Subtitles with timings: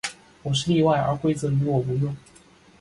[0.41, 2.15] 我是例外，而规则于我无用。